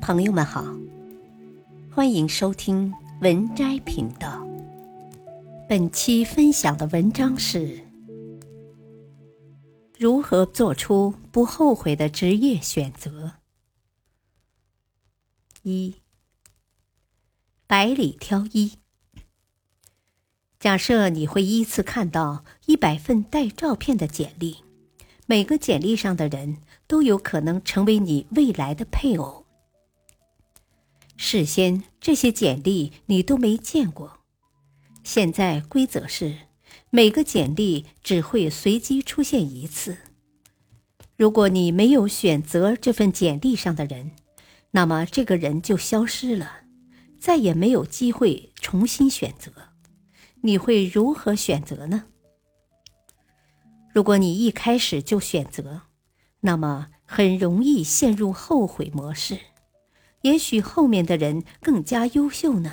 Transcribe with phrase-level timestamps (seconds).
[0.00, 0.64] 朋友们好，
[1.90, 4.44] 欢迎收听文摘频道。
[5.68, 7.84] 本期分享的文章是：
[9.98, 13.32] 如何做出不后悔的职业选择。
[15.62, 15.96] 一，
[17.66, 18.78] 百里挑一。
[20.58, 24.64] 假设你会依次看到一百份带照片的简历，
[25.26, 26.56] 每个简历上的人
[26.86, 29.39] 都有可能成为你未来的配偶。
[31.22, 34.20] 事先这些简历你都没见过，
[35.04, 36.34] 现在规则是
[36.88, 39.98] 每个简历只会随机出现一次。
[41.18, 44.12] 如果你没有选择这份简历上的人，
[44.70, 46.62] 那么这个人就消失了，
[47.18, 49.52] 再也没有机会重新选择。
[50.40, 52.04] 你会如何选择呢？
[53.92, 55.82] 如果你一开始就选择，
[56.40, 59.38] 那么很容易陷入后悔模式。
[60.22, 62.72] 也许后面的人更加优秀呢。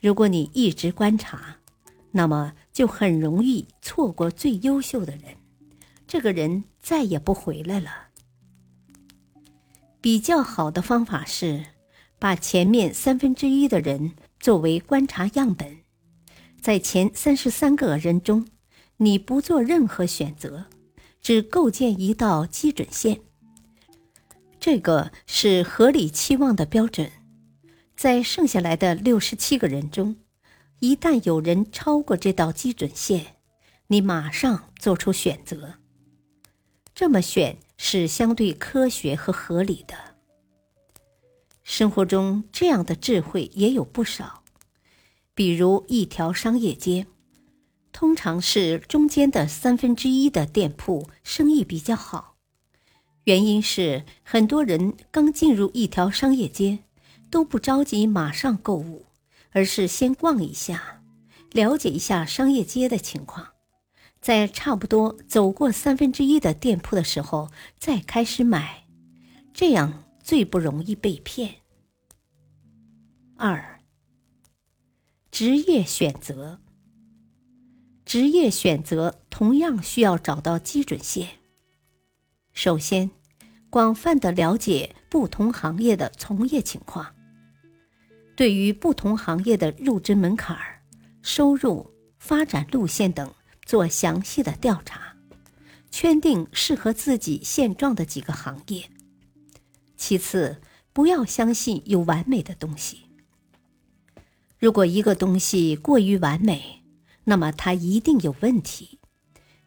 [0.00, 1.58] 如果你一直观察，
[2.12, 5.36] 那么就很容易错过最优秀的人，
[6.06, 8.08] 这个人再也不回来了。
[10.00, 11.64] 比较好的方法是，
[12.18, 15.78] 把前面三分之一的人作为观察样本。
[16.60, 18.46] 在前三十三个人中，
[18.98, 20.66] 你不做任何选择，
[21.20, 23.20] 只构建一道基准线。
[24.64, 27.10] 这个是合理期望的标准。
[27.96, 30.14] 在剩下来的六十七个人中，
[30.78, 33.34] 一旦有人超过这道基准线，
[33.88, 35.74] 你马上做出选择。
[36.94, 39.96] 这么选是相对科学和合理的。
[41.64, 44.44] 生活中这样的智慧也有不少。
[45.34, 47.08] 比如一条商业街，
[47.90, 52.31] 通常是中间的三分之一的店铺生意比较好，
[53.24, 56.80] 原因是很多人刚进入一条商业街，
[57.30, 59.06] 都不着急马上购物，
[59.50, 61.02] 而是先逛一下，
[61.52, 63.48] 了解一下商业街的情况，
[64.20, 68.84] 在差不多走过三分之一的店铺的时候再开始买，
[69.54, 71.56] 这样最不容易被骗。
[73.36, 73.80] 二。
[75.30, 76.60] 职业选择，
[78.04, 81.41] 职业选择同样需要找到基准线。
[82.64, 83.10] 首先，
[83.70, 87.12] 广泛的了解不同行业的从业情况，
[88.36, 90.56] 对于不同行业的入职门槛、
[91.22, 91.90] 收入、
[92.20, 93.34] 发展路线等
[93.66, 95.16] 做详细的调查，
[95.90, 98.88] 圈定适合自己现状的几个行业。
[99.96, 100.60] 其次，
[100.92, 103.08] 不要相信有完美的东西。
[104.60, 106.84] 如果一个东西过于完美，
[107.24, 109.00] 那么它一定有问题。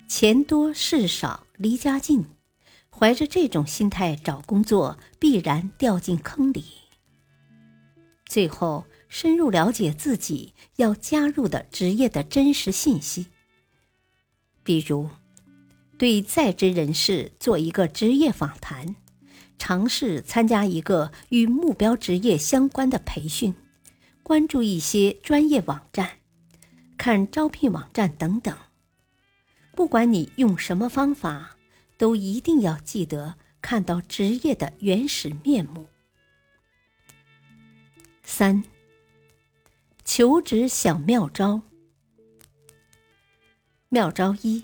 [0.07, 2.23] 钱多事少离家近，
[2.97, 6.63] 怀着这种心态找工作，必然掉进坑里。
[8.25, 13.27] 最后，深入了解自己要加入的职业的真实信息，
[14.63, 15.09] 比如，
[15.97, 18.95] 对在职人士做一个职业访谈，
[19.59, 23.53] 尝试参加一个与目标职业相关的培训。
[24.23, 26.11] 关注一些专业网站，
[26.97, 28.57] 看招聘网站等等。
[29.75, 31.54] 不管你用什么方法，
[31.97, 35.87] 都一定要记得看到职业的原始面目。
[38.23, 38.63] 三、
[40.03, 41.61] 求职小妙招。
[43.89, 44.63] 妙招一：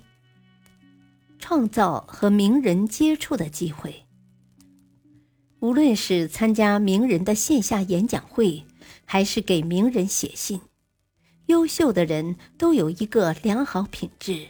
[1.40, 4.06] 创造和名人接触的机会。
[5.60, 8.66] 无论是参加名人的线下演讲会。
[9.04, 10.62] 还是给名人写信。
[11.48, 14.48] 优秀的人都有一个良好品质，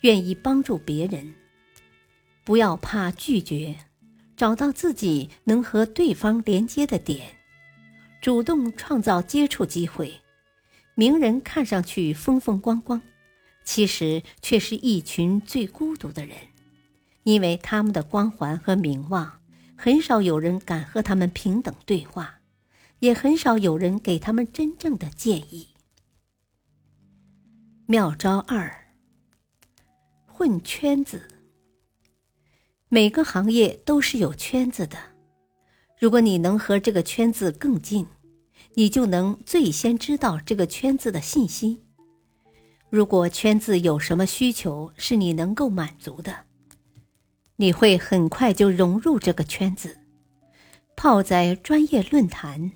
[0.00, 1.32] 愿意帮助别人。
[2.44, 3.76] 不要怕拒绝，
[4.36, 7.36] 找到自己能和对方连接的点，
[8.20, 10.20] 主动创造接触机会。
[10.94, 13.00] 名人看上去风风光光，
[13.64, 16.36] 其实却是一群最孤独的人，
[17.22, 19.40] 因为他们的光环和名望，
[19.76, 22.38] 很少有人敢和他们平等对话。
[22.98, 25.70] 也很少有人给他们真正的建议。
[27.86, 28.94] 妙招二：
[30.24, 31.31] 混圈子。
[32.94, 34.98] 每个行业都是有圈子的，
[35.98, 38.06] 如果你能和这个圈子更近，
[38.74, 41.80] 你就能最先知道这个圈子的信息。
[42.90, 46.40] 如果圈子有什么需求是你能够满足的，
[47.56, 49.96] 你会很快就融入这个圈子，
[50.94, 52.72] 泡在专业论坛。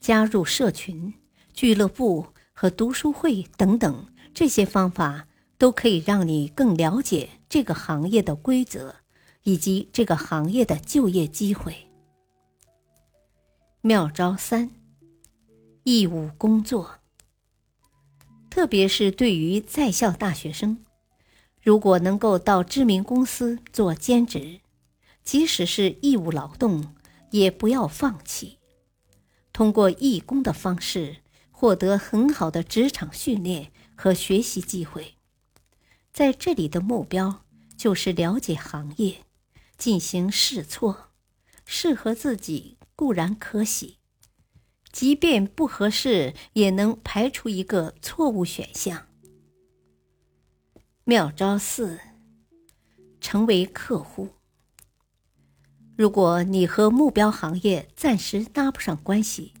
[0.00, 1.14] 加入社群、
[1.52, 5.28] 俱乐部和读书会等等，这些方法
[5.58, 8.96] 都可以让你更了解这个行业的规则，
[9.42, 11.74] 以及这个行业的就业机会。
[13.80, 14.70] 妙招三：
[15.84, 16.98] 义务工作。
[18.50, 20.84] 特别是对于在校大学生，
[21.62, 24.60] 如果能够到知名公司做兼职，
[25.22, 26.94] 即使是义务劳动，
[27.30, 28.58] 也不要放弃。
[29.52, 31.18] 通过义工的方式，
[31.50, 35.14] 获得很好的职场训练和学习机会。
[36.12, 37.44] 在这里的目标
[37.76, 39.24] 就是了解行业，
[39.80, 41.08] 进行试错，
[41.64, 43.96] 适合自己固然可喜，
[44.92, 49.06] 即便不合适，也能排除一个错误选项。
[51.04, 51.98] 妙招四：
[53.22, 54.28] 成为客户。
[55.96, 59.54] 如果你和目标行业暂时搭不上关系，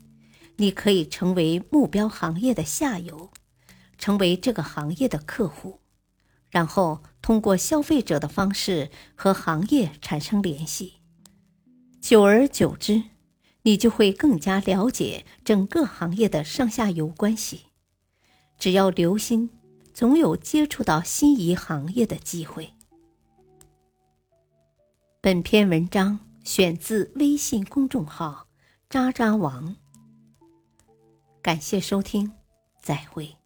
[0.56, 3.30] 你可以成为目标行业的下游，
[3.96, 5.79] 成为这个行业的客户，
[6.50, 10.94] 然后通过消费者的方式和行业产生联系。
[12.00, 13.02] 久而久之，
[13.62, 17.66] 你就会更加了解整个行业的上下游关系。
[18.58, 19.50] 只要留心，
[19.94, 22.74] 总有接触到心仪行业的机会。
[25.20, 26.20] 本篇文章。
[26.42, 28.48] 选自微信公众号
[28.88, 29.76] “渣渣王”，
[31.42, 32.32] 感谢收听，
[32.80, 33.39] 再会。